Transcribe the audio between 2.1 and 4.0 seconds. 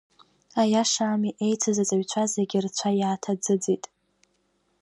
зегьы рцәа иааҭаӡыӡеит.